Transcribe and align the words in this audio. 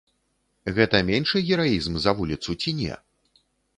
Гэта 0.77 1.01
меншы 1.09 1.41
гераізм 1.49 1.93
за 2.07 2.11
вуліцу 2.21 2.59
ці 2.65 2.75
не? 2.81 2.93